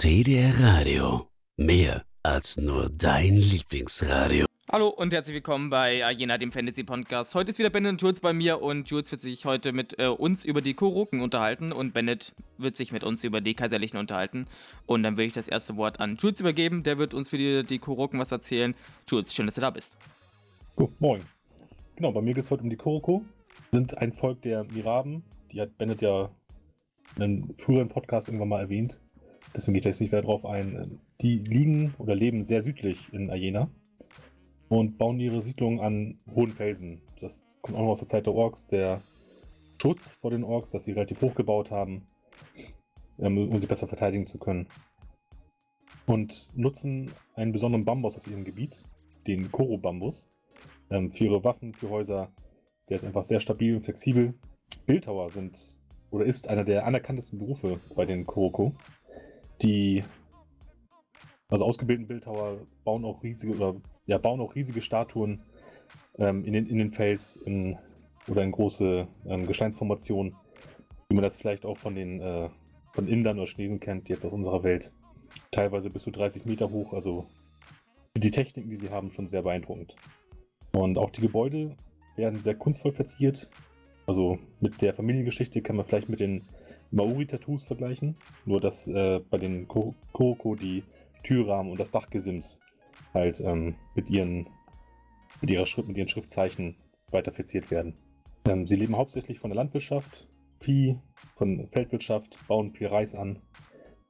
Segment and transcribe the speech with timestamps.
[0.00, 1.26] TDR Radio.
[1.56, 4.46] Mehr als nur dein Lieblingsradio.
[4.70, 7.34] Hallo und herzlich willkommen bei Jena, dem Fantasy-Podcast.
[7.34, 10.06] Heute ist wieder Bennett und Jules bei mir und Jules wird sich heute mit äh,
[10.06, 14.46] uns über die Kuroken unterhalten und Bennett wird sich mit uns über die Kaiserlichen unterhalten.
[14.86, 16.84] Und dann will ich das erste Wort an Jules übergeben.
[16.84, 18.76] Der wird uns für die, die Kuroken was erzählen.
[19.08, 19.96] Jules, schön, dass du da bist.
[20.76, 21.22] Oh, moin.
[21.96, 23.24] Genau, bei mir geht es heute um die Kuroko.
[23.72, 25.24] Sind ein Volk der Miraben.
[25.50, 26.30] Die hat Bennett ja
[27.16, 29.00] in einem früheren Podcast irgendwann mal erwähnt.
[29.54, 31.00] Deswegen gehe ich jetzt nicht mehr drauf ein.
[31.20, 33.70] Die liegen oder leben sehr südlich in Ayena
[34.68, 37.00] und bauen ihre Siedlung an hohen Felsen.
[37.20, 38.66] Das kommt auch noch aus der Zeit der Orks.
[38.66, 39.00] Der
[39.80, 42.06] Schutz vor den Orks, dass sie relativ hoch gebaut haben,
[43.18, 44.68] ähm, um sie besser verteidigen zu können.
[46.06, 48.82] Und nutzen einen besonderen Bambus aus ihrem Gebiet,
[49.26, 50.30] den Koro-Bambus,
[50.90, 52.32] ähm, für ihre Waffen, für Häuser.
[52.88, 54.34] Der ist einfach sehr stabil und flexibel.
[54.86, 55.76] Bildhauer sind
[56.10, 58.74] oder ist einer der anerkanntesten Berufe bei den Koroko.
[59.62, 60.04] Die
[61.48, 65.42] also ausgebildeten Bildhauer bauen auch riesige oder ja, bauen auch riesige Statuen
[66.18, 67.78] ähm, in, den, in den Fels in,
[68.28, 70.36] oder in große ähm, Gesteinsformationen,
[71.08, 72.50] wie man das vielleicht auch von den äh,
[72.92, 74.92] von Indern oder Chinesen kennt, jetzt aus unserer Welt.
[75.52, 77.26] Teilweise bis zu 30 Meter hoch, also
[78.16, 79.94] die Techniken, die sie haben, schon sehr beeindruckend.
[80.72, 81.76] Und auch die Gebäude
[82.16, 83.48] werden sehr kunstvoll verziert.
[84.06, 86.48] Also mit der Familiengeschichte kann man vielleicht mit den
[86.90, 88.16] Maori-Tattoos vergleichen.
[88.44, 90.82] Nur dass äh, bei den Koroko die
[91.22, 92.60] Türrahmen und das Dachgesims
[93.14, 94.48] halt ähm, mit, ihren,
[95.40, 96.76] mit, ihrer Schrift, mit ihren Schriftzeichen
[97.10, 97.94] weiter verziert werden.
[98.46, 100.28] Ähm, sie leben hauptsächlich von der Landwirtschaft,
[100.60, 100.96] Vieh,
[101.36, 103.40] von Feldwirtschaft, bauen viel Reis an.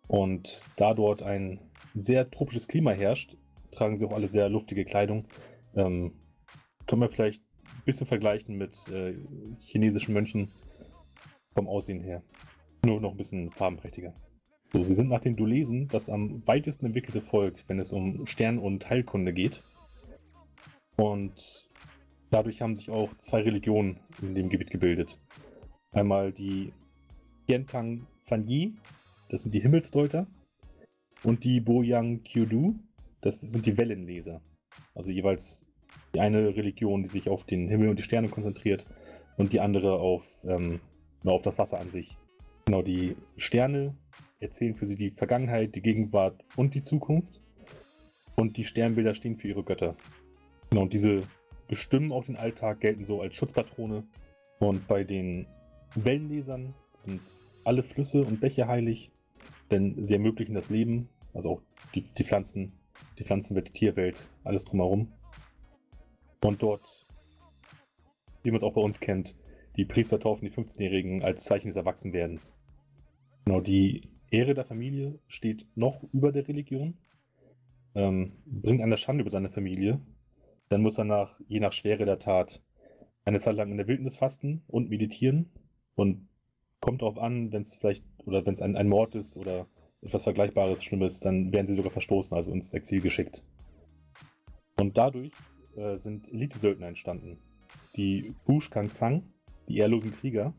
[0.07, 1.61] Und da dort ein
[1.95, 3.37] sehr tropisches Klima herrscht,
[3.71, 5.27] tragen sie auch alle sehr luftige Kleidung.
[5.75, 6.13] Ähm,
[6.87, 9.15] können wir vielleicht ein bisschen vergleichen mit äh,
[9.61, 10.51] chinesischen Mönchen
[11.55, 12.23] vom Aussehen her.
[12.85, 14.15] Nur noch ein bisschen farbenprächtiger.
[14.73, 18.59] So, sie sind nach den Dulesen das am weitesten entwickelte Volk, wenn es um Stern-
[18.59, 19.63] und Heilkunde geht.
[20.97, 21.69] Und
[22.31, 25.19] dadurch haben sich auch zwei Religionen in dem Gebiet gebildet.
[25.93, 26.73] Einmal die
[27.49, 28.75] Yentang Fanyi,
[29.31, 30.27] das sind die Himmelsdeuter,
[31.25, 32.75] und die Boyang Kyudu,
[33.21, 34.43] das sind die Wellenleser.
[34.95, 35.67] Also jeweils
[36.15, 38.87] die eine Religion, die sich auf den Himmel und die Sterne konzentriert
[39.37, 40.81] und die andere auf, ähm,
[41.25, 42.17] auf das Wasser an sich.
[42.69, 43.97] Genau, die Sterne
[44.41, 47.41] erzählen für sie die Vergangenheit, die Gegenwart und die Zukunft.
[48.37, 49.97] Und die Sternbilder stehen für ihre Götter.
[50.69, 51.23] Genau, und diese
[51.67, 54.05] bestimmen auch den Alltag, gelten so als Schutzpatrone.
[54.59, 55.47] Und bei den
[55.95, 57.23] Wellenlesern sind
[57.65, 59.13] alle Flüsse und Bäche heilig,
[59.71, 61.63] denn sie ermöglichen das Leben, also auch
[61.95, 62.75] die, die Pflanzen,
[63.19, 65.11] die Pflanzenwelt, die Tierwelt, alles drumherum.
[66.45, 67.07] Und dort,
[68.43, 69.37] wie man es auch bei uns kennt,
[69.79, 72.58] die Priester taufen die 15-Jährigen als Zeichen des Erwachsenwerdens.
[73.45, 76.99] Genau, die Ehre der Familie steht noch über der Religion,
[77.95, 80.01] ähm, bringt eine Schande über seine Familie.
[80.69, 82.63] Dann muss er nach, je nach Schwere der Tat
[83.25, 85.51] eine Zeit lang in der Wildnis fasten und meditieren
[85.95, 86.29] und
[86.81, 89.67] kommt darauf an, wenn es vielleicht oder wenn es ein, ein Mord ist oder
[90.03, 93.43] etwas Vergleichbares Schlimmes, dann werden sie sogar verstoßen, also ins Exil geschickt.
[94.79, 95.33] Und dadurch
[95.77, 97.39] äh, sind Elite-Söldner entstanden.
[97.97, 99.25] Die Bush Kang Zhang,
[99.69, 100.55] die ehrlosen Krieger,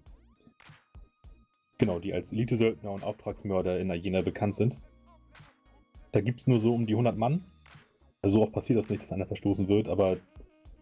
[1.80, 4.80] Genau, die als Elite-Söldner und Auftragsmörder in Ayena bekannt sind.
[6.12, 7.46] Da gibt es nur so um die 100 Mann.
[8.22, 10.18] Also so oft passiert das nicht, dass einer verstoßen wird, aber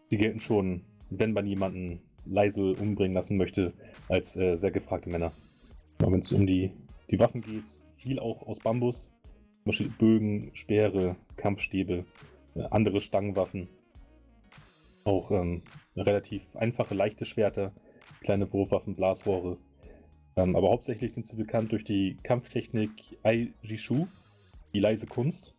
[0.09, 0.81] die gelten schon,
[1.11, 3.73] wenn man jemanden leise umbringen lassen möchte,
[4.09, 5.31] als äh, sehr gefragte Männer.
[6.01, 6.71] Ja, wenn es um die,
[7.11, 9.13] die Waffen geht, viel auch aus Bambus.
[9.63, 12.05] Zum Beispiel Bögen, Speere, Kampfstäbe,
[12.55, 13.69] äh, andere Stangenwaffen.
[15.03, 15.61] Auch ähm,
[15.95, 17.71] relativ einfache, leichte Schwerter,
[18.21, 19.57] kleine Wurfwaffen, Blasrohre.
[20.37, 24.07] Ähm, aber hauptsächlich sind sie bekannt durch die Kampftechnik Ai Jishu,
[24.73, 25.55] die leise Kunst.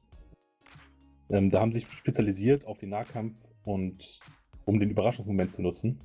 [1.30, 4.20] Ähm, da haben sie sich spezialisiert auf den Nahkampf und
[4.64, 5.98] um den Überraschungsmoment zu nutzen.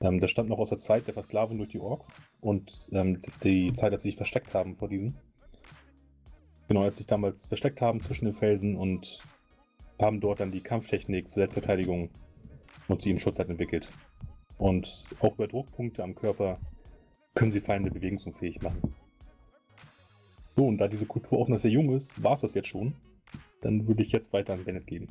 [0.00, 3.72] Ähm, das stammt noch aus der Zeit der Versklavung durch die Orks und ähm, die
[3.72, 5.16] Zeit, als sie sich versteckt haben vor diesen.
[6.68, 9.24] Genau, als sie sich damals versteckt haben zwischen den Felsen und
[10.00, 12.10] haben dort dann die Kampftechnik zur Selbstverteidigung
[12.86, 13.90] und sie in Schutzzeit entwickelt.
[14.56, 16.60] Und auch über Druckpunkte am Körper
[17.38, 18.82] können sie Feinde bewegungsunfähig machen.
[20.56, 22.94] So, und da diese Kultur auch noch sehr jung ist, war es das jetzt schon.
[23.60, 25.08] Dann würde ich jetzt weiter an Bennett geben.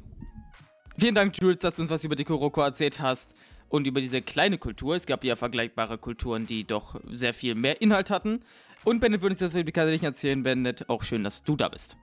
[0.98, 3.34] Vielen Dank, Jules, dass du uns was über die Kuroko erzählt hast
[3.70, 4.96] und über diese kleine Kultur.
[4.96, 8.42] Es gab ja vergleichbare Kulturen, die doch sehr viel mehr Inhalt hatten.
[8.84, 10.44] Und Bennett würde uns jetzt über die Kaiserlichen erzählen.
[10.44, 11.96] Bennett, auch schön, dass du da bist.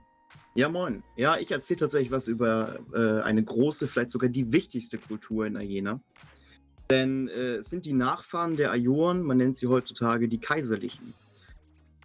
[0.55, 1.03] Ja, moin.
[1.17, 5.55] Ja, ich erzähle tatsächlich was über äh, eine große, vielleicht sogar die wichtigste Kultur in
[5.55, 5.99] Ayena.
[6.89, 11.13] Denn äh, es sind die Nachfahren der Ajoren, man nennt sie heutzutage die Kaiserlichen.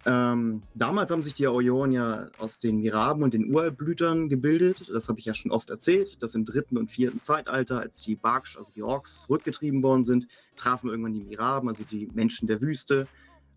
[0.03, 4.89] Ähm, damals haben sich die Aoyoren ja aus den Miraben und den Uraltblütern gebildet.
[4.91, 8.15] Das habe ich ja schon oft erzählt, dass im dritten und vierten Zeitalter, als die
[8.15, 12.61] Barksch, also die Orks, zurückgetrieben worden sind, trafen irgendwann die Miraben, also die Menschen der
[12.61, 13.07] Wüste,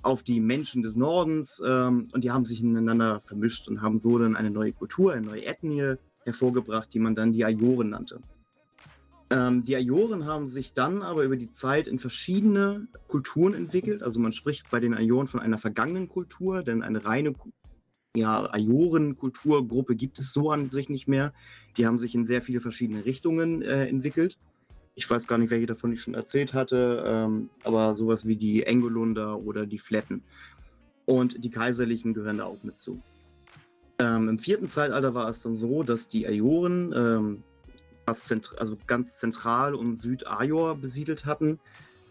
[0.02, 4.18] auf die Menschen des Nordens ähm, und die haben sich ineinander vermischt und haben so
[4.18, 5.94] dann eine neue Kultur, eine neue Ethnie
[6.24, 8.20] hervorgebracht, die man dann die Ajoren nannte.
[9.30, 14.02] Ähm, die Ajoren haben sich dann aber über die Zeit in verschiedene Kulturen entwickelt.
[14.02, 17.34] Also man spricht bei den Ajoren von einer vergangenen Kultur, denn eine reine
[18.16, 21.32] ja, Ajoren-Kulturgruppe gibt es so an sich nicht mehr.
[21.76, 24.38] Die haben sich in sehr viele verschiedene Richtungen äh, entwickelt.
[24.94, 28.62] Ich weiß gar nicht, welche davon ich schon erzählt hatte, ähm, aber sowas wie die
[28.62, 30.22] Engolunder oder die Fletten.
[31.06, 33.02] Und die Kaiserlichen gehören da auch mit zu.
[33.98, 37.42] Ähm, Im vierten Zeitalter war es dann so, dass die Ajoren ähm,
[38.06, 41.58] also ganz zentral und Südajor besiedelt hatten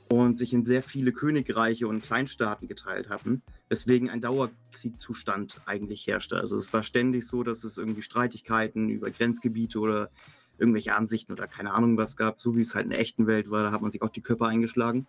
[0.09, 6.37] und sich in sehr viele Königreiche und Kleinstaaten geteilt hatten, weswegen ein Dauerkriegszustand eigentlich herrschte.
[6.37, 10.09] Also es war ständig so, dass es irgendwie Streitigkeiten über Grenzgebiete oder
[10.57, 13.49] irgendwelche Ansichten oder keine Ahnung was gab, so wie es halt in der echten Welt
[13.49, 15.07] war, da hat man sich auch die Köpfe eingeschlagen.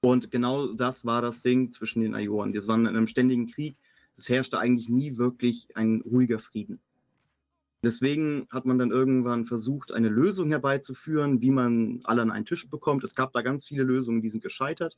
[0.00, 2.52] Und genau das war das Ding zwischen den Ajoren.
[2.52, 3.76] Die waren in einem ständigen Krieg.
[4.16, 6.80] Es herrschte eigentlich nie wirklich ein ruhiger Frieden.
[7.86, 12.68] Deswegen hat man dann irgendwann versucht, eine Lösung herbeizuführen, wie man alle an einen Tisch
[12.68, 13.04] bekommt.
[13.04, 14.96] Es gab da ganz viele Lösungen, die sind gescheitert.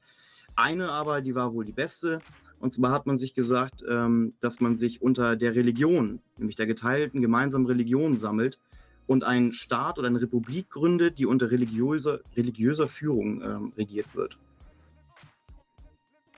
[0.56, 2.20] Eine aber, die war wohl die beste.
[2.61, 6.64] Und zwar hat man sich gesagt, ähm, dass man sich unter der Religion, nämlich der
[6.64, 8.58] geteilten gemeinsamen Religion sammelt
[9.06, 14.38] und einen Staat oder eine Republik gründet, die unter religiöser, religiöser Führung ähm, regiert wird.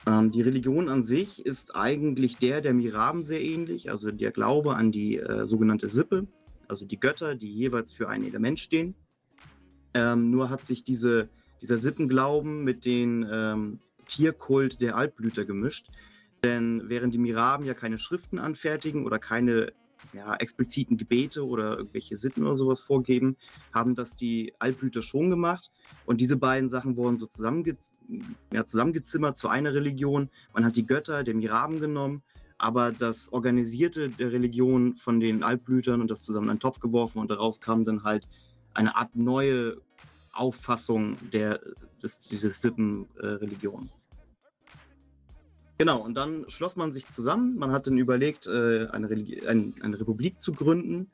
[0.05, 4.75] Ähm, die Religion an sich ist eigentlich der der Miraben sehr ähnlich, also der Glaube
[4.75, 6.27] an die äh, sogenannte Sippe
[6.71, 8.95] also die Götter, die jeweils für ein Element stehen.
[9.93, 11.27] Ähm, nur hat sich diese,
[11.61, 15.89] dieser Sippenglauben mit dem ähm, Tierkult der Altblüter gemischt.
[16.45, 19.73] Denn während die Miraben ja keine Schriften anfertigen oder keine
[20.13, 23.35] ja, expliziten Gebete oder irgendwelche Sitten oder sowas vorgeben,
[23.73, 25.71] haben das die Altblüter schon gemacht.
[26.05, 27.75] Und diese beiden Sachen wurden so zusammenge
[28.53, 30.29] ja, zusammengezimmert zu einer Religion.
[30.53, 32.23] Man hat die Götter der Miraben genommen
[32.61, 37.17] aber das Organisierte der Religion von den Altblütern und das zusammen in einen Topf geworfen
[37.17, 38.27] und daraus kam dann halt
[38.75, 39.77] eine Art neue
[40.31, 41.59] Auffassung der,
[42.03, 43.85] des, dieses Sippenreligion.
[43.85, 44.75] Äh,
[45.79, 47.57] genau, und dann schloss man sich zusammen.
[47.57, 49.07] Man hat dann überlegt, äh, eine,
[49.47, 51.09] ein, eine, Republik zu gründen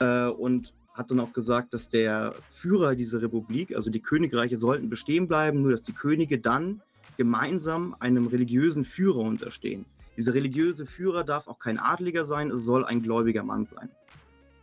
[0.00, 4.90] äh, und hat dann auch gesagt, dass der Führer dieser Republik, also die Königreiche, sollten
[4.90, 6.82] bestehen bleiben, nur dass die Könige dann
[7.16, 9.86] gemeinsam einem religiösen Führer unterstehen.
[10.16, 13.90] Dieser religiöse Führer darf auch kein Adliger sein, es soll ein gläubiger Mann sein.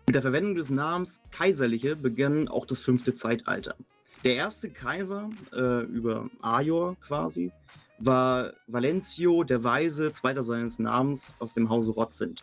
[0.07, 3.75] Mit der Verwendung des Namens Kaiserliche begann auch das fünfte Zeitalter.
[4.23, 7.51] Der erste Kaiser äh, über Ajor quasi
[7.97, 12.41] war Valencio der Weise, zweiter seines Namens aus dem Hause Rottwind.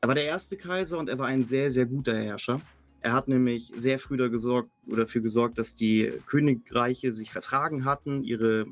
[0.00, 2.60] Er war der erste Kaiser und er war ein sehr, sehr guter Herrscher.
[3.00, 8.66] Er hat nämlich sehr früh dafür gesorgt, dass die Königreiche sich vertragen hatten, ihre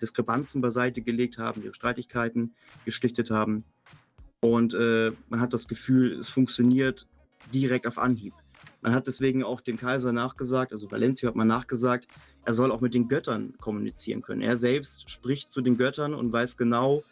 [0.00, 2.54] Diskrepanzen beiseite gelegt haben, ihre Streitigkeiten
[2.84, 3.64] geschlichtet haben.
[4.40, 7.06] Und äh, man hat das Gefühl, es funktioniert
[7.52, 8.34] direkt auf Anhieb.
[8.82, 12.06] Man hat deswegen auch dem Kaiser nachgesagt, also Valencia hat man nachgesagt,
[12.44, 14.42] er soll auch mit den Göttern kommunizieren können.
[14.42, 17.02] Er selbst spricht zu den Göttern und weiß genau,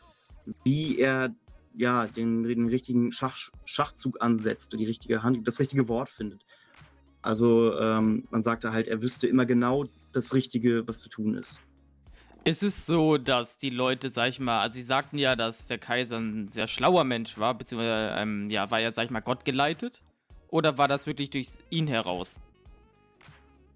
[0.63, 1.35] wie er
[1.77, 6.45] ja, den, den richtigen Schach, Schachzug ansetzt, die richtige Hand, das richtige Wort findet.
[7.23, 11.63] Also ähm, man sagte halt, er wüsste immer genau das Richtige, was zu tun ist.
[12.47, 15.79] Ist es so, dass die Leute, sag ich mal, also sie sagten ja, dass der
[15.79, 19.47] Kaiser ein sehr schlauer Mensch war, beziehungsweise ähm, ja, war ja, sag ich mal, Gott
[19.47, 20.03] geleitet?
[20.49, 22.41] Oder war das wirklich durch ihn heraus?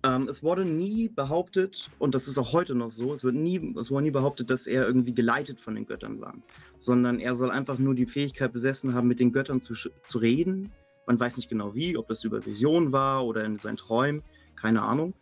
[0.04, 3.74] Ähm, es wurde nie behauptet, und das ist auch heute noch so, es, wird nie,
[3.80, 6.34] es wurde nie behauptet, dass er irgendwie geleitet von den Göttern war,
[6.76, 10.70] sondern er soll einfach nur die Fähigkeit besessen haben, mit den Göttern zu, zu reden.
[11.06, 14.22] Man weiß nicht genau wie, ob das über Vision war oder in seinen Träumen,
[14.56, 15.14] keine Ahnung.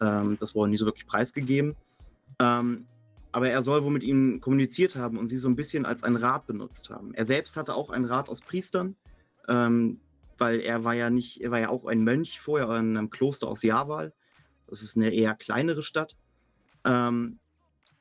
[0.00, 1.76] Ähm, das wurde nie so wirklich preisgegeben.
[2.40, 2.86] Ähm,
[3.32, 6.16] aber er soll wohl mit ihnen kommuniziert haben und sie so ein bisschen als ein
[6.16, 7.12] Rat benutzt haben.
[7.14, 8.96] Er selbst hatte auch einen Rat aus Priestern,
[9.48, 10.00] ähm,
[10.38, 13.48] weil er war ja nicht, er war ja auch ein Mönch vorher in einem Kloster
[13.48, 14.12] aus Javal.
[14.68, 16.16] Das ist eine eher kleinere Stadt.
[16.84, 17.38] Ähm,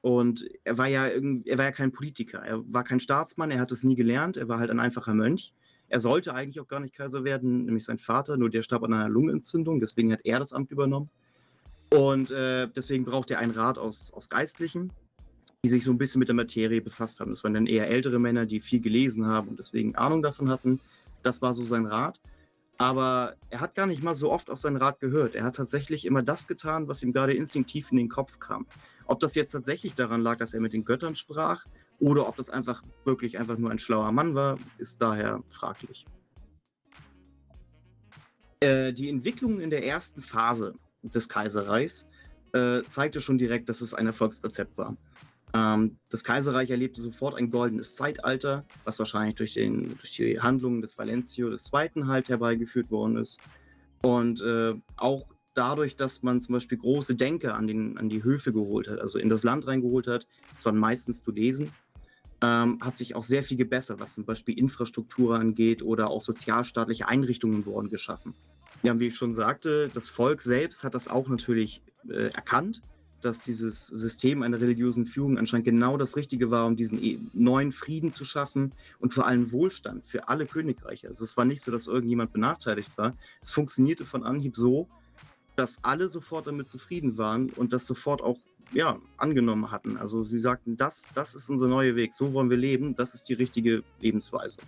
[0.02, 3.72] und er war ja er war ja kein Politiker, er war kein Staatsmann, er hat
[3.72, 5.54] es nie gelernt, er war halt ein einfacher Mönch.
[5.88, 8.94] Er sollte eigentlich auch gar nicht Kaiser werden, nämlich sein Vater, nur der starb an
[8.94, 11.10] einer Lungenentzündung, deswegen hat er das Amt übernommen.
[11.92, 14.92] Und äh, deswegen braucht er einen Rat aus, aus Geistlichen,
[15.64, 17.32] die sich so ein bisschen mit der Materie befasst haben.
[17.32, 20.80] Das waren dann eher ältere Männer, die viel gelesen haben und deswegen Ahnung davon hatten.
[21.24, 22.20] Das war so sein Rat.
[22.78, 25.34] Aber er hat gar nicht mal so oft auf seinen Rat gehört.
[25.34, 28.66] Er hat tatsächlich immer das getan, was ihm gerade instinktiv in den Kopf kam.
[29.06, 31.66] Ob das jetzt tatsächlich daran lag, dass er mit den Göttern sprach
[32.00, 36.06] Oder ob das einfach wirklich einfach nur ein schlauer Mann war, ist daher fraglich.
[38.60, 40.74] Äh, die Entwicklung in der ersten Phase
[41.14, 42.08] des Kaiserreichs
[42.54, 44.96] äh, zeigte schon direkt, dass es ein Erfolgsrezept war.
[45.54, 50.82] Ähm, das Kaiserreich erlebte sofort ein goldenes Zeitalter, was wahrscheinlich durch, den, durch die Handlungen
[50.82, 52.06] des Valencio II.
[52.06, 53.40] halt herbeigeführt worden ist.
[54.02, 58.54] Und äh, auch dadurch, dass man zum Beispiel große Denker an, den, an die Höfe
[58.54, 61.72] geholt hat, also in das Land reingeholt hat, das waren meistens zu lesen,
[62.42, 67.08] ähm, hat sich auch sehr viel gebessert, was zum Beispiel Infrastruktur angeht oder auch sozialstaatliche
[67.08, 68.36] Einrichtungen wurden geschaffen.
[68.86, 72.82] Ja, wie ich schon sagte, das Volk selbst hat das auch natürlich äh, erkannt,
[73.22, 77.72] dass dieses System einer religiösen Führung anscheinend genau das Richtige war, um diesen e neuen
[77.72, 81.08] Frieden zu schaffen und vor allem Wohlstand für alle Königreiche.
[81.08, 83.16] Also es war nicht so, dass irgendjemand benachteiligt war.
[83.42, 84.88] Es funktionierte von Anhieb so,
[85.56, 88.38] dass alle sofort damit zufrieden waren und das sofort auch
[88.74, 89.98] ja, angenommen hatten.
[89.98, 93.30] Also sie sagten, das, das ist unser neuer Weg, so wollen wir leben, das ist
[93.30, 94.62] die richtige Lebensweise.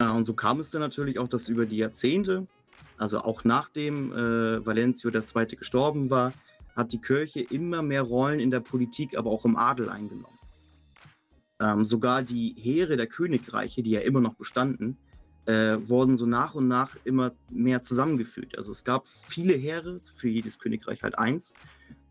[0.00, 2.46] Ja, und so kam es dann natürlich auch, dass über die Jahrzehnte
[3.00, 5.56] also auch nachdem äh, Valencio II.
[5.56, 6.34] gestorben war,
[6.76, 10.38] hat die Kirche immer mehr Rollen in der Politik, aber auch im Adel eingenommen.
[11.60, 14.98] Ähm, sogar die Heere der Königreiche, die ja immer noch bestanden,
[15.46, 18.58] äh, wurden so nach und nach immer mehr zusammengefügt.
[18.58, 21.54] Also es gab viele Heere, für jedes Königreich halt eins.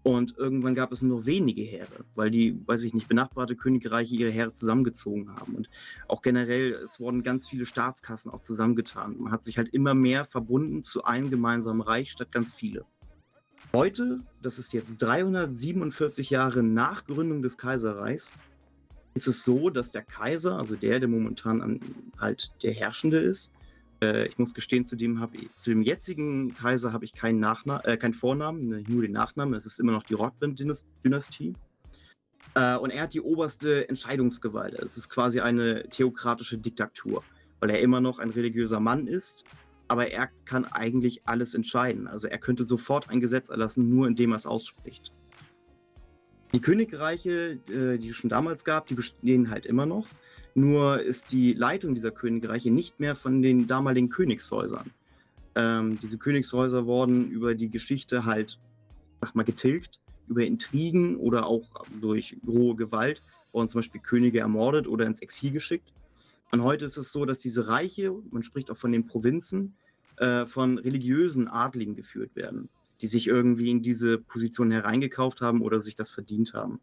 [0.10, 4.32] Und irgendwann gab es nur wenige Heere, weil die, weiß ich nicht, benachbarte Königreiche ihre
[4.32, 5.54] Heere zusammengezogen haben.
[5.54, 5.70] Und
[6.08, 9.18] auch generell, es wurden ganz viele Staatskassen auch zusammengetan.
[9.20, 12.86] Man hat sich halt immer mehr verbunden zu einem gemeinsamen Reich statt ganz viele.
[13.72, 18.34] Heute, das ist jetzt 347 Jahre nach Gründung des Kaiserreichs,
[19.14, 21.80] ist es so, dass der Kaiser, also der, der momentan
[22.18, 23.54] halt der Herrschende ist,
[24.02, 27.82] äh, ich muss gestehen, zu dem, hab, zu dem jetzigen Kaiser habe ich keinen, Nachna
[27.86, 29.54] äh, keinen Vornamen, ne, nur den Nachnamen.
[29.54, 31.54] Es ist immer noch die Rothman-Dynastie.
[32.56, 34.74] Äh, und er hat die oberste Entscheidungsgewalt.
[34.76, 37.24] Es ist quasi eine theokratische Diktatur,
[37.60, 39.44] weil er immer noch ein religiöser Mann ist,
[39.88, 42.08] aber er kann eigentlich alles entscheiden.
[42.08, 45.12] Also er könnte sofort ein Gesetz erlassen, nur indem er es ausspricht.
[46.54, 50.08] Die Königreiche, äh, die es schon damals gab, die bestehen halt immer noch.
[50.60, 54.92] Nur ist die Leitung dieser Königreiche nicht mehr von den damaligen Königshäusern.
[55.56, 58.60] Ähm, diese Königshäuser wurden über die Geschichte halt,
[59.22, 63.22] sag mal, getilgt, über Intrigen oder auch durch rohe Gewalt
[63.54, 65.94] wurden zum Beispiel Könige ermordet oder ins Exil geschickt.
[66.52, 69.76] Und heute ist es so, dass diese Reiche, man spricht auch von den Provinzen,
[70.18, 72.68] äh, von religiösen Adligen geführt werden,
[73.00, 76.82] die sich irgendwie in diese Position hereingekauft haben oder sich das verdient haben.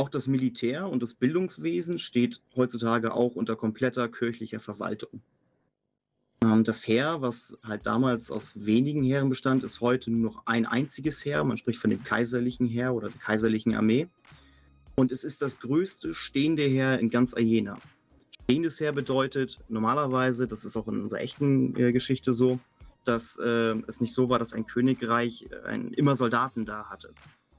[0.00, 5.20] Auch das Militär und das Bildungswesen steht heutzutage auch unter kompletter kirchlicher Verwaltung.
[6.42, 10.64] Ähm, das Heer, was halt damals aus wenigen Heeren bestand, ist heute nur noch ein
[10.64, 11.44] einziges Heer.
[11.44, 14.08] Man spricht von dem kaiserlichen Heer oder der kaiserlichen Armee.
[14.94, 17.76] Und es ist das größte stehende Heer in ganz Ayena.
[18.44, 22.58] Stehendes Heer bedeutet normalerweise, das ist auch in unserer echten äh, Geschichte so,
[23.04, 27.12] dass äh, es nicht so war, dass ein Königreich äh, ein, immer Soldaten da hatte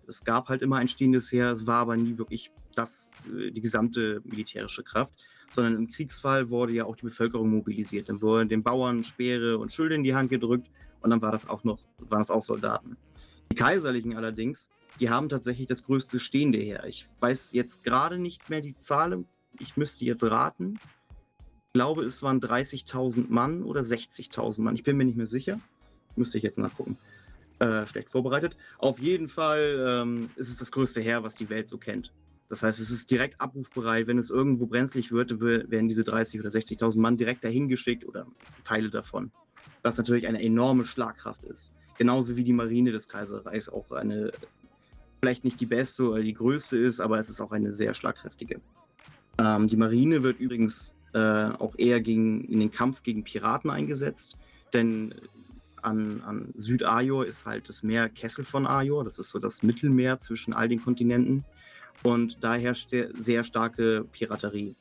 [0.08, 3.62] es gab halt immer ein stehendes Heer, es war aber nie wirklich das, äh, die
[3.62, 5.13] gesamte militärische Kraft,
[5.51, 8.10] sondern im Kriegsfall wurde ja auch die Bevölkerung mobilisiert.
[8.10, 10.70] Dann wurden den Bauern Speere und Schilde in die Hand gedrückt
[11.01, 12.98] und dann war das auch noch, waren das auch Soldaten.
[13.51, 16.86] Die Kaiserlichen allerdings, die haben tatsächlich das größte stehende Heer.
[16.86, 19.25] Ich weiß jetzt gerade nicht mehr die Zahl,
[19.60, 20.79] ich müsste jetzt raten.
[21.67, 24.75] Ich glaube, es waren 30.000 Mann oder 60.000 Mann.
[24.75, 25.60] Ich bin mir nicht mehr sicher.
[26.15, 26.98] Müsste ich jetzt nachgucken.
[27.62, 28.58] Äh, schlecht vorbereitet.
[28.80, 32.12] Auf jeden Fall ähm, ist es das größte Heer, was die Welt so kennt.
[32.50, 34.08] Das heißt, es ist direkt abrufbereit.
[34.08, 38.25] Wenn es irgendwo brenzlig wird, werden diese 30.000 oder 60.000 Mann direkt dahin geschickt oder
[38.63, 39.32] Teile davon.
[39.84, 41.72] Was natürlich eine enorme Schlagkraft ist.
[42.00, 44.32] Genauso wie die Marine des Kaiserreichs auch eine,
[45.20, 48.60] vielleicht nicht die beste oder die größte ist, aber es ist auch eine sehr schlagkräftige.
[49.38, 54.36] Ähm, die Marine wird übrigens äh, auch eher gegen, in den Kampf gegen Piraten eingesetzt,
[54.74, 55.13] denn
[55.81, 59.03] an, an Südajor ist halt das Meer Kessel von Ajor.
[59.03, 61.45] Das ist so das Mittelmeer zwischen all den Kontinenten.
[62.03, 64.75] Und da herrscht sehr starke Piraterie.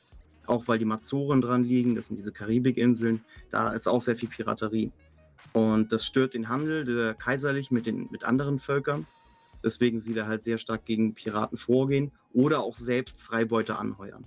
[0.47, 4.29] Auch weil die Mazoren dran liegen, das sind diese Karibikinseln, da ist auch sehr viel
[4.29, 4.91] Piraterie.
[5.53, 9.05] Und das stört den Handel der Kaiserlich mit, den, mit anderen Völkern.
[9.63, 14.25] Deswegen sie da halt sehr stark gegen Piraten vorgehen oder auch selbst Freibeute anheuern.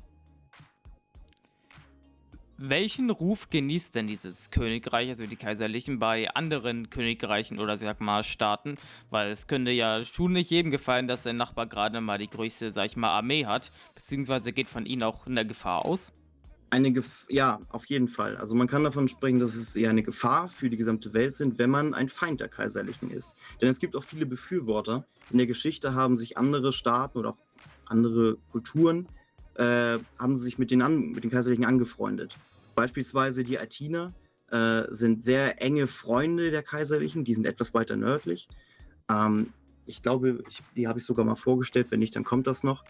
[2.57, 8.23] Welchen Ruf genießt denn dieses Königreich, also die Kaiserlichen, bei anderen Königreichen oder sag mal
[8.23, 8.77] Staaten?
[9.11, 12.71] Weil es könnte ja schon nicht jedem gefallen, dass sein Nachbar gerade mal die größte,
[12.71, 16.13] sag ich mal, Armee hat, beziehungsweise geht von ihnen auch eine Gefahr aus?
[16.71, 18.37] Eine Gef ja, auf jeden Fall.
[18.37, 21.59] Also man kann davon sprechen, dass es eher eine Gefahr für die gesamte Welt sind,
[21.59, 23.35] wenn man ein Feind der Kaiserlichen ist.
[23.61, 25.05] Denn es gibt auch viele Befürworter.
[25.31, 27.39] In der Geschichte haben sich andere Staaten oder auch
[27.87, 29.09] andere Kulturen
[29.57, 32.37] äh, haben sie sich mit den, an, mit den Kaiserlichen angefreundet.
[32.75, 34.13] Beispielsweise die Athiner
[34.51, 38.49] äh, sind sehr enge Freunde der Kaiserlichen, die sind etwas weiter nördlich.
[39.09, 39.49] Ähm,
[39.87, 42.85] ich glaube, ich, die habe ich sogar mal vorgestellt, wenn nicht, dann kommt das noch.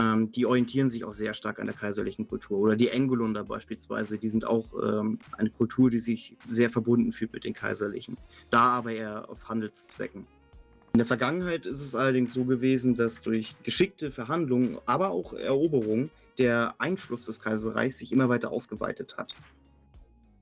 [0.00, 2.58] Ähm, die orientieren sich auch sehr stark an der kaiserlichen Kultur.
[2.58, 7.32] Oder die Engolunder beispielsweise, die sind auch ähm, eine Kultur, die sich sehr verbunden fühlt
[7.32, 8.16] mit den Kaiserlichen.
[8.50, 10.26] Da aber eher aus Handelszwecken.
[10.92, 16.10] In der Vergangenheit ist es allerdings so gewesen, dass durch geschickte Verhandlungen, aber auch Eroberungen
[16.38, 19.34] der Einfluss des Kaiserreichs sich immer weiter ausgeweitet hat.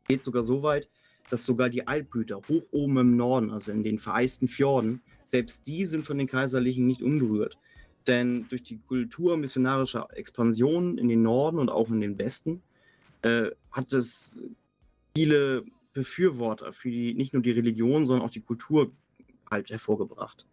[0.08, 0.88] Geht sogar so weit,
[1.30, 5.84] dass sogar die Altblüter hoch oben im Norden, also in den vereisten Fjorden, selbst die
[5.84, 7.58] sind von den Kaiserlichen nicht unberührt.
[8.06, 12.62] Denn durch die Kultur missionarischer Expansion in den Norden und auch in den Westen
[13.22, 14.38] äh, hat es
[15.16, 18.92] viele Befürworter für die, nicht nur die Religion, sondern auch die Kultur
[19.50, 20.46] halt hervorgebracht.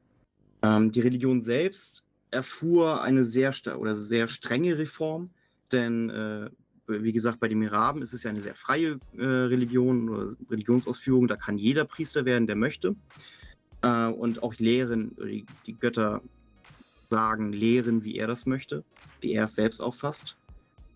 [0.61, 5.29] Ähm, die Religion selbst erfuhr eine sehr oder sehr strenge Reform,
[5.71, 6.49] denn äh,
[6.87, 11.27] wie gesagt, bei den Miraben ist es ja eine sehr freie äh, Religion oder Religionsausführung.
[11.27, 12.95] Da kann jeder Priester werden, der möchte.
[13.81, 16.21] Äh, und auch lehren, die, die, Götter
[17.09, 18.83] sagen, lehren, wie er das möchte,
[19.21, 20.35] wie er es selbst auffasst.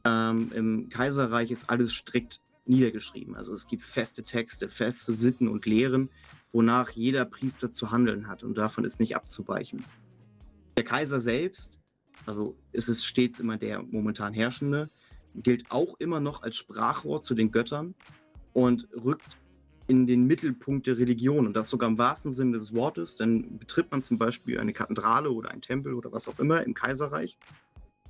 [0.04, 3.36] Ähm, Im Kaiserreich ist alles strikt niedergeschrieben.
[3.36, 6.10] Also es gibt feste Texte, feste Sitten und Lehren,
[6.52, 9.84] wonach jeder Priester zu handeln hat und davon ist nicht abzuweichen.
[10.78, 11.80] Der Kaiser selbst,
[12.26, 14.90] also ist es stets immer der momentan Herrschende,
[15.36, 17.96] gilt auch immer noch als Sprachrohr zu den Göttern
[18.54, 19.38] und rückt
[19.88, 23.90] in den Mittelpunkt der Religion und das sogar im wahrsten Sinne des Wortes, denn betritt
[23.90, 27.38] man zum Beispiel eine Kathedrale oder einen Tempel oder was auch immer im Kaiserreich,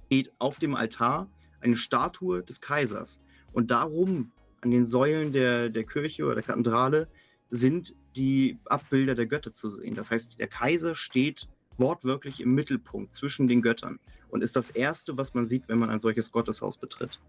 [0.08, 1.29] steht auf dem Altar
[1.62, 7.08] eine Statue des Kaisers und darum an den Säulen der, der Kirche oder der Kathedrale
[7.50, 9.95] sind die Abbilder der Götter zu sehen.
[9.95, 11.47] Das heißt, der Kaiser steht
[11.77, 15.89] wortwörtlich im Mittelpunkt zwischen den Göttern und ist das Erste, was man sieht, wenn man
[15.89, 17.19] ein solches Gotteshaus betritt.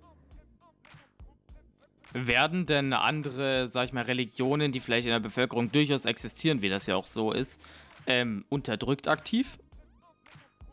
[2.15, 6.71] Werden denn andere, sag ich mal, Religionen, die vielleicht in der Bevölkerung durchaus existieren, wie
[6.71, 7.61] das ja auch so ist,
[8.07, 9.59] ähm, unterdrückt aktiv?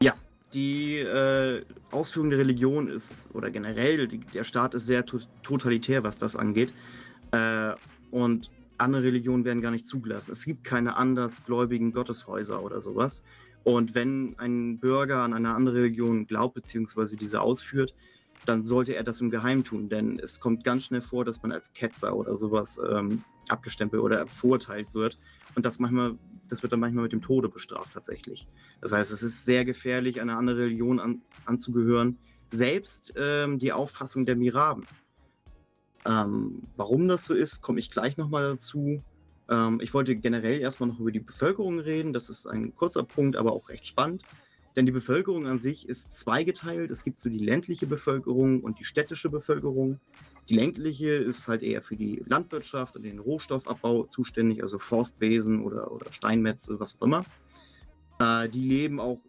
[0.01, 0.13] Ja,
[0.54, 6.04] die äh, Ausführung der Religion ist, oder generell, die, der Staat ist sehr to totalitär,
[6.06, 6.73] was das angeht.
[7.32, 7.73] Äh,
[8.12, 10.32] und andere Religionen werden gar nicht zugelassen.
[10.32, 13.24] Es gibt keine andersgläubigen Gotteshäuser oder sowas.
[13.64, 17.96] Und wenn ein Bürger an eine andere Religion glaubt, beziehungsweise diese ausführt,
[18.46, 21.52] dann sollte er das im Geheimen tun, denn es kommt ganz schnell vor, dass man
[21.52, 25.18] als Ketzer oder sowas ähm, abgestempelt oder verurteilt wird.
[25.56, 26.16] Und das manchmal,
[26.48, 28.48] das wird dann manchmal mit dem Tode bestraft tatsächlich.
[28.82, 32.18] Das heißt, es ist sehr gefährlich, einer anderen Religion an, anzugehören.
[32.48, 34.86] Selbst ähm, die Auffassung der Miraben.
[36.06, 39.04] Ähm, warum das so ist, komme ich gleich nochmal dazu.
[39.50, 42.13] Ähm, ich wollte generell erstmal noch über die Bevölkerung reden.
[42.13, 44.24] Das ist ein kurzer Punkt, aber auch recht spannend.
[44.76, 46.91] Denn die Bevölkerung an sich ist zweigeteilt.
[46.91, 50.00] Es gibt so die ländliche Bevölkerung und die städtische Bevölkerung.
[50.50, 55.91] Die ländliche ist halt eher für die Landwirtschaft und den Rohstoffabbau zuständig, also Forstwesen oder,
[55.91, 57.26] oder Steinmetze, was auch immer.
[58.20, 59.20] Äh, die leben auch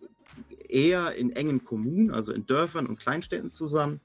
[0.69, 4.01] eher in engen Kommunen, also in Dörfern und Kleinstädten zusammen.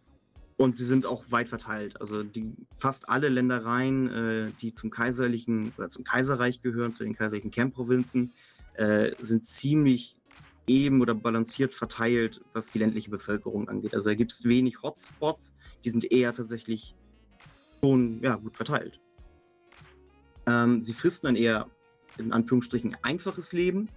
[0.62, 2.00] Und sie sind auch weit verteilt.
[2.00, 7.16] Also die, fast alle Ländereien, äh, die zum kaiserlichen oder zum Kaiserreich gehören, zu den
[7.16, 8.32] kaiserlichen Kernprovinzen,
[8.76, 10.20] äh, sind ziemlich
[10.68, 13.96] eben oder balanciert verteilt, was die ländliche Bevölkerung angeht.
[13.96, 16.94] Also da gibt es wenig Hotspots, die sind eher tatsächlich
[17.80, 19.00] schon ja, gut verteilt.
[20.46, 21.72] Ähm, sie fristen ein eher
[22.20, 23.90] in Anführungsstrichen einfaches Leben.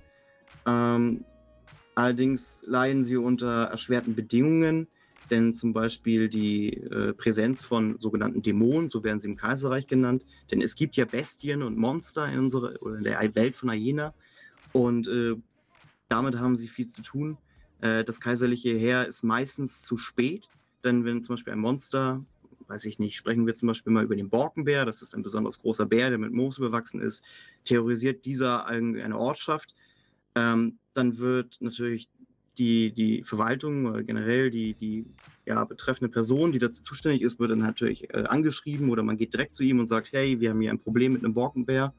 [0.65, 1.27] Ähm,
[1.95, 4.89] allerdings leiden sie unter erschwerten Bedingungen
[5.31, 10.25] denn zum Beispiel die äh, Präsenz von sogenannten Dämonen, so werden sie im Kaiserreich genannt,
[10.51, 14.15] denn es gibt ja Bestien und Monster in unserer oder in der Welt von Aena
[14.73, 15.35] und äh,
[16.09, 17.39] damit haben sie viel zu tun.
[17.81, 20.49] Äh, das kaiserliche Heer ist meistens zu spät,
[20.85, 22.25] denn wenn zum Beispiel ein Monster,
[22.69, 25.61] weiß ich nicht, sprechen wir zum Beispiel mal über den Borkenbär, das ist ein besonders
[25.61, 27.25] großer Bär, der mit Moos bewachsen ist,
[27.65, 29.75] terrorisiert dieser eine Ortschaft,
[30.35, 32.09] ähm, dann wird natürlich
[32.59, 35.07] die, die Verwaltung oder generell die, die
[35.47, 39.33] ja, betreffende Person, die dazu zuständig ist, wird dann natürlich äh, angeschrieben oder man geht
[39.33, 41.93] direkt zu ihm und sagt, hey, wir haben hier ein Problem mit einem Borkenbär.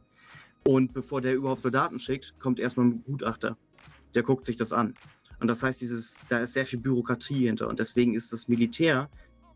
[0.68, 3.58] Und bevor der überhaupt Soldaten schickt, kommt erstmal ein Gutachter.
[4.16, 4.96] Der guckt sich das an.
[5.40, 7.68] Und das heißt, dieses, da ist sehr viel Bürokratie hinter.
[7.68, 9.10] Und deswegen ist das Militär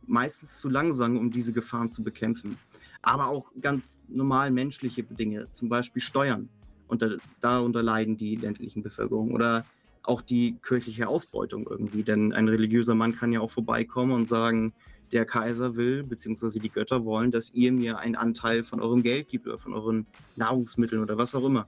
[0.05, 2.57] meistens zu langsam, um diese Gefahren zu bekämpfen.
[3.01, 6.49] Aber auch ganz normal menschliche Dinge, zum Beispiel Steuern.
[6.87, 9.31] Und da, darunter leiden die ländlichen Bevölkerung.
[9.31, 9.65] Oder
[10.03, 12.03] auch die kirchliche Ausbeutung irgendwie.
[12.03, 14.73] Denn ein religiöser Mann kann ja auch vorbeikommen und sagen,
[15.11, 19.27] der Kaiser will, beziehungsweise die Götter wollen, dass ihr mir einen Anteil von eurem Geld
[19.27, 21.67] gibt oder von euren Nahrungsmitteln oder was auch immer.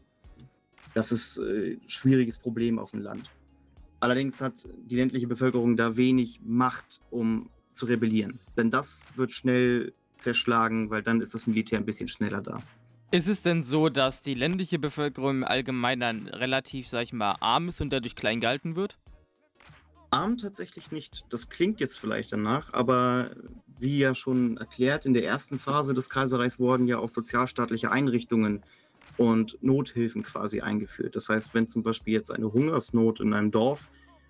[0.94, 3.32] Das ist ein äh, schwieriges Problem auf dem Land.
[4.00, 8.39] Allerdings hat die ländliche Bevölkerung da wenig Macht, um zu rebellieren.
[8.58, 12.62] Denn das wird schnell zerschlagen, weil dann ist das Militär ein bisschen schneller da.
[13.13, 17.67] Ist es denn so, dass die ländliche Bevölkerung im Allgemeinen relativ, sag ich mal, arm
[17.67, 18.97] ist und dadurch klein gehalten wird?
[20.12, 21.26] Arm tatsächlich nicht.
[21.30, 23.32] Das klingt jetzt vielleicht danach, aber
[23.80, 28.63] wie ja schon erklärt, in der ersten Phase des Kaiserreichs wurden ja auch sozialstaatliche Einrichtungen
[29.17, 31.17] und Nothilfen quasi eingeführt.
[31.17, 33.89] Das heißt, wenn zum Beispiel jetzt eine Hungersnot in einem Dorf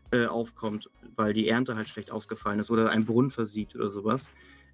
[0.09, 4.31] äh, aufkommt, weil die Ernte halt schlecht ausgefallen ist oder ein Brunnen versiegt oder sowas,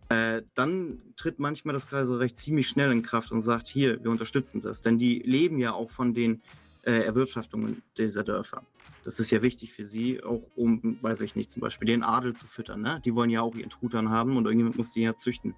[0.10, 4.62] äh, dann tritt manchmal das Kaiserreich ziemlich schnell in Kraft und sagt, hier, wir unterstützen
[4.62, 4.82] das.
[4.82, 6.41] Denn die leben ja auch von den
[6.84, 8.63] äh, Erwirtschaftungen dieser Dörfer.
[9.04, 12.36] Das ist ja wichtig für sie, auch um, weiß ich nicht, zum Beispiel den Adel
[12.36, 12.82] zu füttern.
[12.82, 13.02] Ne?
[13.06, 15.56] Die wollen ja auch ihren Truthahn haben und irgendjemand muss die ja züchten.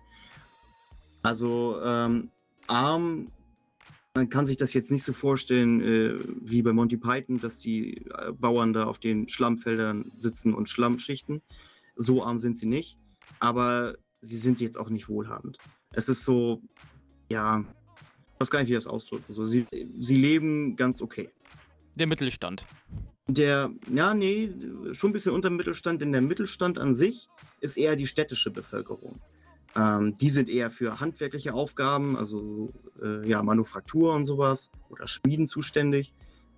[1.21, 2.29] Also ähm,
[2.67, 3.31] arm
[4.15, 8.05] man kann sich das jetzt nicht so vorstellen äh, wie bei Monty Python, dass die
[8.07, 11.41] äh, Bauern da auf den Schlammfeldern sitzen und Schlamm schichten.
[11.95, 12.97] So arm sind sie nicht,
[13.39, 15.57] aber sie sind jetzt auch nicht wohlhabend.
[15.91, 16.61] Es ist so,
[17.29, 17.63] ja,
[18.33, 19.33] ich weiß gar nicht, wie ich das ausdrücken.
[19.33, 21.29] So, sie, sie leben ganz okay.
[21.95, 22.65] Der Mittelstand.
[23.27, 24.53] Der, ja, nee,
[24.91, 27.29] schon ein bisschen unter dem Mittelstand, denn der Mittelstand an sich
[27.59, 29.19] ist eher die städtische Bevölkerung.
[29.75, 35.45] Ähm, die sind eher für handwerkliche Aufgaben, also äh, ja, Manufaktur und sowas oder Schmieden
[35.45, 36.13] zuständig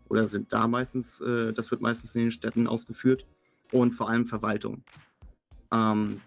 [0.08, 3.26] oder sind da meistens, äh, das wird meistens in den Städten ausgeführt
[3.72, 4.84] und vor allem Verwaltung.
[5.74, 6.22] Ähm,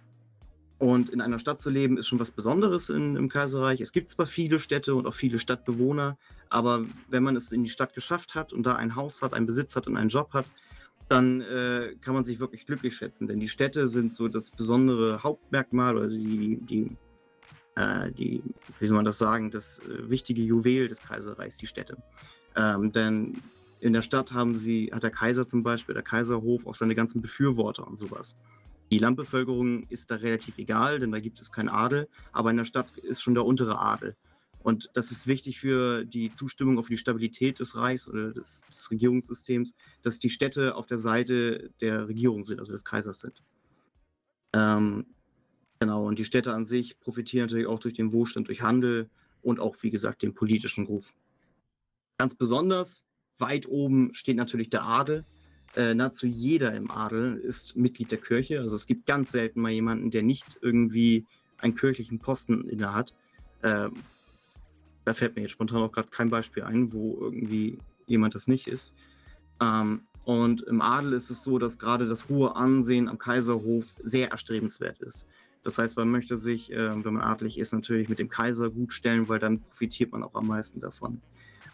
[0.79, 3.81] und in einer Stadt zu leben ist schon was Besonderes in, im Kaiserreich.
[3.81, 7.71] Es gibt zwar viele Städte und auch viele Stadtbewohner, aber wenn man es in die
[7.71, 10.47] Stadt geschafft hat und da ein Haus hat, einen Besitz hat und einen Job hat,
[11.09, 13.29] dann äh, kann man sich wirklich glücklich schätzen.
[13.29, 16.97] Denn die Städte sind so das besondere Hauptmerkmal oder die, die,
[17.77, 18.43] äh, die
[18.79, 21.99] wie soll man das sagen, das äh, wichtige Juwel des Kaiserreichs, die Städte.
[22.57, 23.43] Ähm, denn
[23.81, 27.21] in der Stadt haben sie, hat der Kaiser zum Beispiel, der Kaiserhof, auch seine ganzen
[27.21, 28.39] Befürworter und sowas.
[28.94, 32.64] Die Landbevölkerung ist da relativ egal, denn da gibt es keinen Adel, aber in der
[32.64, 34.14] Stadt ist schon der untere Adel.
[34.61, 38.88] Und das ist wichtig für die Zustimmung auf die Stabilität des Reichs oder des, des,
[38.92, 43.42] Regierungssystems, dass die Städte auf der Seite der Regierung sind, also des Kaisers sind.
[44.52, 45.07] Ähm,
[45.80, 49.11] genau, und die Städte an sich profitieren natürlich auch durch den Wohlstand, durch Handel
[49.42, 51.14] und auch, wie gesagt, den politischen Ruf.
[52.16, 55.24] Ganz besonders weit oben steht natürlich der Adel.
[55.77, 58.61] Äh, nahezu jeder im Adel ist Mitglied der Kirche.
[58.61, 61.27] Also es gibt ganz selten mal jemanden, der nicht irgendwie
[61.59, 63.13] einen kirchlichen Posten inne hat.
[63.63, 63.89] Äh,
[65.05, 68.69] da fällt mir jetzt spontan auch gerade kein Beispiel ein, wo irgendwie jemand das nicht
[68.69, 68.95] ist.
[69.61, 74.31] Ähm, und im Adel ist es so, dass gerade das hohe Ansehen am Kaiserhof sehr
[74.31, 75.29] erstrebenswert ist.
[75.65, 78.93] Das heißt, man möchte sich, äh, wenn man adlig ist, natürlich mit dem Kaiser gut
[78.93, 81.21] stellen, weil dann profitiert man auch am meisten davon.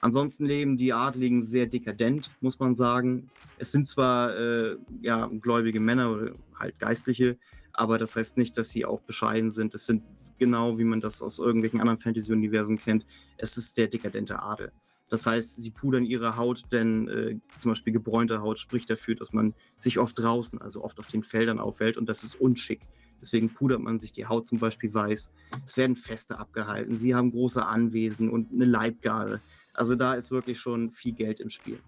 [0.00, 3.30] Ansonsten leben die Adligen sehr dekadent, muss man sagen.
[3.58, 7.36] Es sind zwar äh, ja, gläubige Männer oder halt Geistliche,
[7.72, 9.74] aber das heißt nicht, dass sie auch bescheiden sind.
[9.74, 10.02] Es sind
[10.38, 14.72] genau, wie man das aus irgendwelchen anderen Fantasy-Universen kennt, es ist der dekadente Adel.
[15.10, 19.32] Das heißt, sie pudern ihre Haut, denn äh, zum Beispiel gebräunte Haut spricht dafür, dass
[19.32, 22.86] man sich oft draußen, also oft auf den Feldern aufhält und das ist unschick.
[23.20, 25.32] Deswegen pudert man sich die Haut zum Beispiel weiß.
[25.66, 29.40] Es werden Feste abgehalten, sie haben große Anwesen und eine Leibgarde.
[29.80, 31.80] Also da ist wirklich schon viel Geld im Spiel.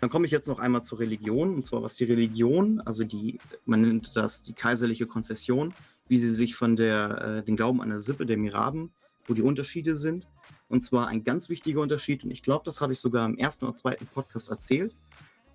[0.00, 3.38] Dann komme ich jetzt noch einmal zur Religion, und zwar was die Religion, also die,
[3.66, 5.74] man nennt das die kaiserliche Konfession,
[6.06, 8.92] wie sie sich von der, äh, den Glauben an der Sippe der Miraben,
[9.26, 10.26] wo die Unterschiede sind.
[10.70, 13.66] Und zwar ein ganz wichtiger Unterschied, und ich glaube, das habe ich sogar im ersten
[13.66, 14.96] oder zweiten Podcast erzählt,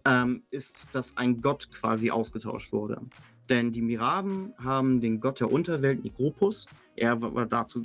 [0.05, 3.01] ähm, ist, dass ein Gott quasi ausgetauscht wurde.
[3.49, 7.81] Denn die Miraben haben den Gott der Unterwelt, Nigropus, er war dazu,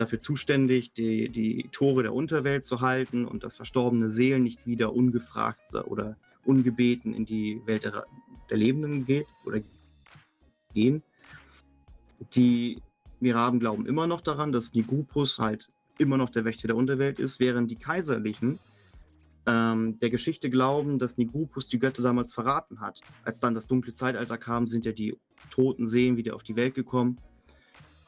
[0.00, 4.94] dafür zuständig, die, die Tore der Unterwelt zu halten und dass verstorbene Seelen nicht wieder
[4.94, 8.06] ungefragt oder ungebeten in die Welt der,
[8.48, 9.60] der Lebenden geht oder
[10.72, 11.02] gehen.
[12.34, 12.80] Die
[13.20, 17.38] Miraben glauben immer noch daran, dass Nigupus halt immer noch der Wächter der Unterwelt ist,
[17.38, 18.58] während die Kaiserlichen
[19.44, 23.02] ähm, der Geschichte glauben, dass Nigupus die Götter damals verraten hat.
[23.22, 25.18] Als dann das dunkle Zeitalter kam, sind ja die
[25.50, 27.18] toten Seelen wieder auf die Welt gekommen.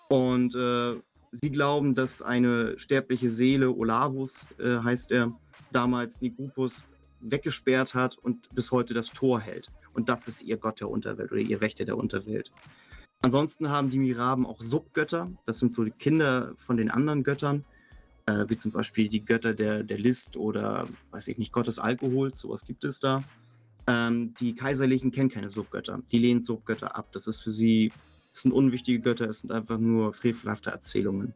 [0.09, 0.97] Und äh,
[1.33, 5.33] sie glauben, dass eine sterbliche Seele, Olavus äh, heißt er,
[5.73, 6.87] damals Nigupus
[7.21, 9.71] weggesperrt hat und bis heute das Tor hält.
[9.95, 12.53] Und das ist ihr Gott der Unterwelt oder ihr Wächter der Unterwelt.
[13.23, 15.31] Ansonsten haben die Miraben auch Subgötter.
[15.45, 17.64] Das sind so die Kinder von den anderen Göttern,
[18.27, 21.79] äh, wie zum Beispiel die Götter der, der List oder, weiß ich nicht, Gott des
[21.79, 22.40] Alkohols.
[22.40, 23.23] Sowas gibt es da.
[23.87, 26.01] Ähm, die Kaiserlichen kennen keine Subgötter.
[26.11, 27.09] Die lehnen Subgötter ab.
[27.12, 27.92] Das ist für sie,
[28.33, 31.35] das sind unwichtige Götter, es sind einfach nur frevelhafte Erzählungen.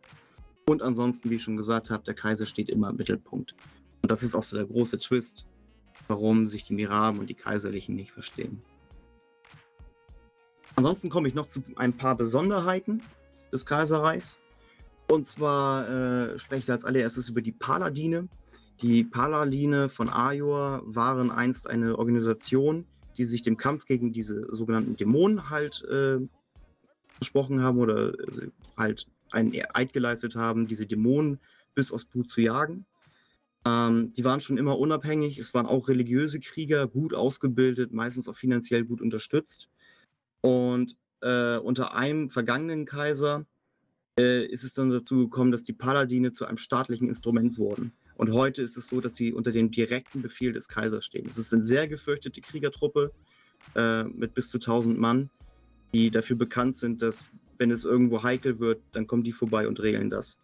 [0.67, 3.55] Und ansonsten, wie ich schon gesagt habe, der Kaiser steht immer im Mittelpunkt.
[4.03, 5.47] Und das ist auch so der große Twist.
[6.09, 8.63] warum sich die Miraben und die Kaiserlichen nicht verstehen.
[10.77, 13.03] Ansonsten komme ich noch zu ein paar Besonderheiten
[13.53, 14.39] des Kaiserreichs.
[15.11, 18.29] Und zwar äh, spreche ich als allererstes über die Paladine.
[18.83, 22.85] Die Paladine von Ajor waren einst eine Organisation,
[23.17, 26.19] die sich dem Kampf gegen diese sogenannten Dämonen halt äh,
[27.17, 28.13] versprochen haben oder
[28.77, 31.41] halt einen Eid geleistet haben, diese Dämonen
[31.75, 32.87] bis aufs Blut zu jagen.
[33.67, 35.39] Ähm, die waren schon immer unabhängig.
[35.39, 39.69] Es waren auch religiöse Krieger, gut ausgebildet, meistens auch finanziell gut unterstützt.
[40.41, 43.47] Und äh, unter einem vergangenen Kaiser
[44.19, 47.93] äh, ist es dann dazu gekommen, dass die Paladine zu einem staatlichen Instrument wurden.
[48.17, 51.27] Und heute ist es so, dass sie unter dem direkten Befehl des Kaisers stehen.
[51.27, 53.13] Es ist eine sehr gefürchtete Kriegertruppe
[53.75, 55.29] äh, mit bis zu 1000 Mann,
[55.95, 59.81] die dafür bekannt sind, dass wenn es irgendwo heikel wird, dann kommen die vorbei und
[59.81, 60.41] regeln das.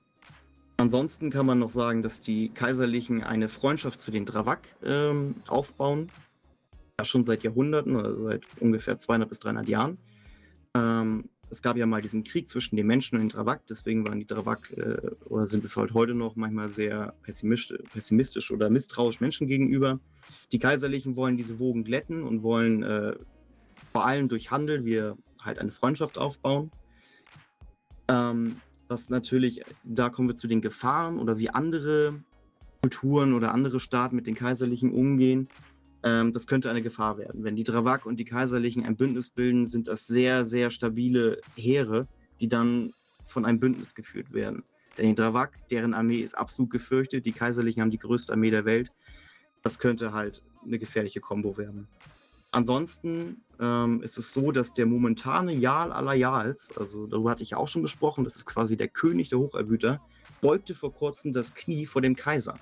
[0.79, 6.11] Ansonsten kann man noch sagen, dass die Kaiserlichen eine Freundschaft zu den Dravak ähm, aufbauen.
[6.99, 9.99] Ja, schon seit Jahrhunderten oder seit ungefähr 200 bis 300 Jahren.
[10.75, 14.19] Ähm, es gab ja mal diesen Krieg zwischen den Menschen und den Dravak, deswegen waren
[14.19, 19.21] die Dravak äh, oder sind es halt heute noch manchmal sehr pessimistisch, pessimistisch oder misstrauisch
[19.21, 20.01] Menschen gegenüber.
[20.51, 23.15] Die Kaiserlichen wollen diese Wogen glätten und wollen äh,
[23.93, 26.71] vor allem durch Handel wir halt eine Freundschaft aufbauen.
[28.09, 28.57] Ähm,
[28.89, 32.23] was natürlich, da kommen wir zu den Gefahren oder wie andere
[32.83, 35.49] Kulturen oder andere Staaten mit den Kaiserlichen umgehen.
[36.03, 37.45] Ähm, das könnte eine Gefahr werden.
[37.45, 42.09] Wenn die Dravak und die Kaiserlichen ein Bündnis bilden, sind das sehr, sehr stabile Heere,
[42.41, 42.93] die dann
[43.25, 44.65] von einem Bündnis geführt werden.
[44.99, 48.65] Denn die Dravak, deren Armee ist absolut gefürchtet, die Kaiserlichen haben die größte Armee der
[48.65, 48.93] Welt.
[49.63, 51.89] Das könnte halt eine gefährliche Kombo werden.
[52.53, 57.51] Ansonsten ähm, ist es so, dass der momentane Jarl aller Jarls, also darüber hatte ich
[57.51, 60.03] ja auch schon gesprochen, das ist quasi der König der Hocherbüter,
[60.43, 62.59] beugte vor kurzem das Knie vor dem Kaiser.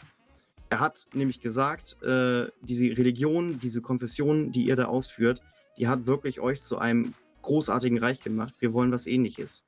[0.68, 5.42] Er hat nämlich gesagt, äh, diese Religion, diese Konfession, die ihr da ausführt,
[5.76, 8.54] die hat wirklich euch zu einem großartigen Reich gemacht.
[8.60, 9.64] Wir wollen was ähnliches.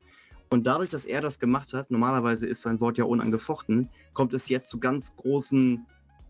[0.51, 4.49] Und dadurch, dass er das gemacht hat, normalerweise ist sein Wort ja unangefochten, kommt es
[4.49, 5.85] jetzt zu ganz großen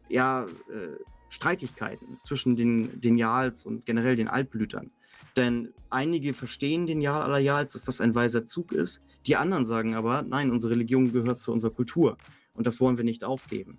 [0.09, 1.03] ja, äh,
[1.33, 4.91] Streitigkeiten zwischen den, Jals und generell den Altblütern.
[5.35, 9.03] Denn einige verstehen den Jarl aller Jals, dass das ein weiser Zug ist.
[9.27, 12.19] Die anderen sagen aber, nein, unsere Religion gehört zu unserer Kultur.
[12.53, 13.79] Und das wollen wir nicht aufgeben.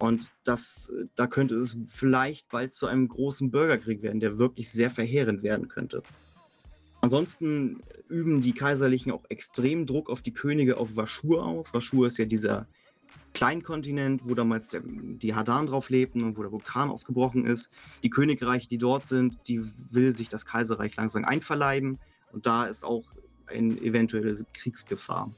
[0.00, 4.90] Und das, da könnte es vielleicht bald zu einem großen Bürgerkrieg werden, der wirklich sehr
[4.90, 6.02] verheerend werden könnte.
[7.02, 11.72] Ansonsten üben die Kaiserlichen auch extrem Druck auf die Könige auf Waschur aus.
[11.72, 12.66] Waschur ist ja dieser
[13.34, 17.72] Kleinkontinent, wo damals der, die Hadan drauf lebten und wo der Vulkan ausgebrochen ist.
[18.02, 21.98] Die Königreiche, die dort sind, die will sich das Kaiserreich langsam einverleiben.
[22.32, 23.04] Und da ist auch
[23.46, 25.32] eine eventuelle Kriegsgefahr.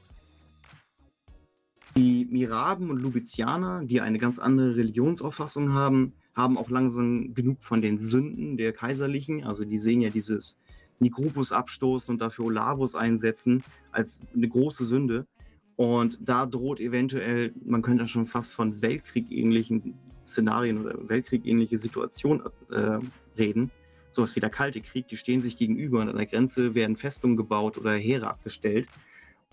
[1.95, 7.81] Die Miraben und Lubizianer, die eine ganz andere Religionsauffassung haben, haben auch langsam genug von
[7.81, 9.43] den Sünden der Kaiserlichen.
[9.43, 10.57] Also die sehen ja dieses
[10.99, 15.27] Nigrupus abstoßen und dafür Olavus einsetzen als eine große Sünde.
[15.75, 22.99] Und da droht eventuell, man könnte schon fast von Weltkrieg-ähnlichen Szenarien oder Weltkrieg-ähnliche Situationen äh,
[23.37, 23.71] reden.
[24.11, 27.35] Sowas wie der Kalte Krieg, die stehen sich gegenüber und an der Grenze werden Festungen
[27.35, 28.87] gebaut oder Heere abgestellt.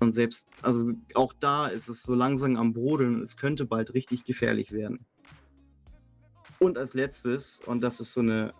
[0.01, 3.95] Und selbst, also auch da ist es so langsam am Brodeln und es könnte bald
[3.95, 5.05] richtig gefährlich werden.
[6.59, 8.53] Und als letztes, und das ist so eine,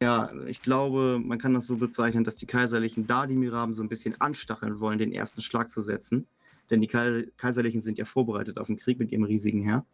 [0.00, 3.82] ja, ich glaube, man kann das so bezeichnen, dass die Kaiserlichen da die Miraben so
[3.82, 6.26] ein bisschen anstacheln wollen, den ersten Schlag zu setzen.
[6.70, 9.84] Denn die Kaiserlichen sind ja vorbereitet auf den Krieg mit ihrem riesigen Heer.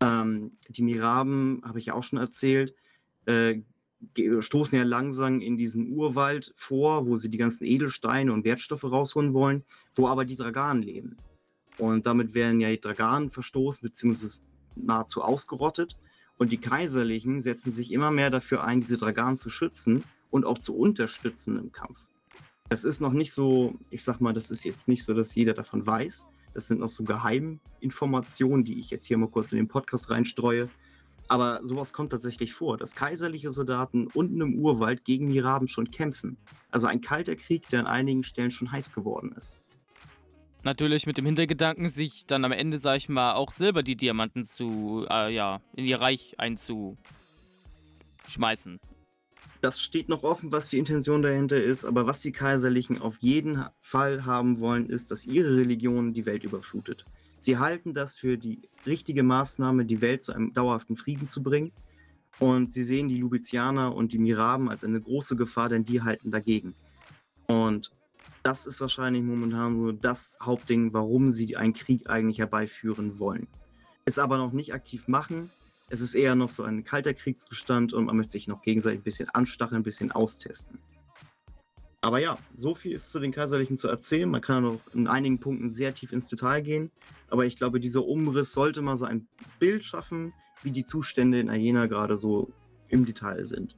[0.00, 2.74] Ähm, die Miraben, habe ich ja auch schon erzählt,
[3.26, 3.60] äh,
[4.40, 9.34] stoßen ja langsam in diesen Urwald vor, wo sie die ganzen Edelsteine und Wertstoffe rausholen
[9.34, 11.16] wollen, wo aber die Draganen leben.
[11.76, 14.28] Und damit werden ja die Draganen verstoßen bzw.
[14.76, 15.98] nahezu ausgerottet.
[16.38, 20.58] Und die Kaiserlichen setzen sich immer mehr dafür ein, diese Draganen zu schützen und auch
[20.58, 22.06] zu unterstützen im Kampf.
[22.70, 25.54] Das ist noch nicht so, ich sag mal, das ist jetzt nicht so, dass jeder
[25.54, 26.28] davon weiß.
[26.54, 30.68] Das sind noch so Geheiminformationen, die ich jetzt hier mal kurz in den Podcast reinstreue.
[31.26, 36.36] Aber sowas kommt tatsächlich vor, dass kaiserliche Soldaten unten im Urwald gegen Miraben schon kämpfen.
[36.70, 39.58] Also ein kalter Krieg, der an einigen Stellen schon heiß geworden ist.
[40.62, 44.44] Natürlich mit dem Hintergedanken, sich dann am Ende, sag ich mal, auch selber die Diamanten
[44.44, 48.78] zu, äh, ja, in ihr Reich einzuschmeißen.
[49.60, 53.64] Das steht noch offen, was die Intention dahinter ist, aber was die Kaiserlichen auf jeden
[53.80, 57.04] Fall haben wollen, ist, dass ihre Religion die Welt überflutet.
[57.38, 61.72] Sie halten das für die richtige Maßnahme, die Welt zu einem dauerhaften Frieden zu bringen.
[62.38, 66.30] Und sie sehen die Lubizianer und die Miraben als eine große Gefahr, denn die halten
[66.30, 66.74] dagegen.
[67.46, 67.92] Und
[68.42, 73.46] das ist wahrscheinlich momentan so das Hauptding, warum sie einen Krieg eigentlich herbeiführen wollen.
[74.06, 75.50] Es aber noch nicht aktiv machen,
[75.92, 79.04] Es ist eher noch so ein kalter Kriegsgestand und man möchte sich noch gegenseitig ein
[79.04, 80.78] bisschen anstacheln, ein bisschen austesten.
[82.00, 84.30] Aber ja, so viel ist zu den Kaiserlichen zu erzählen.
[84.30, 86.90] Man kann noch in einigen Punkten sehr tief ins Detail gehen.
[87.28, 89.26] Aber ich glaube, dieser Umriss sollte mal so ein
[89.58, 92.52] Bild schaffen, wie die Zustände in Ayena gerade so
[92.88, 93.76] im Detail sind.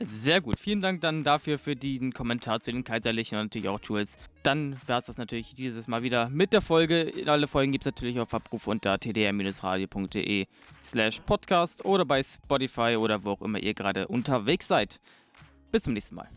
[0.00, 0.58] Sehr gut.
[0.60, 4.16] Vielen Dank dann dafür für den Kommentar zu den Kaiserlichen und natürlich auch Jules.
[4.44, 7.12] Dann war es das natürlich dieses Mal wieder mit der Folge.
[7.26, 10.46] Alle Folgen gibt es natürlich auf Abruf unter tdr-radio.de
[10.80, 15.00] slash podcast oder bei Spotify oder wo auch immer ihr gerade unterwegs seid.
[15.72, 16.28] Bis zum nächsten Mal.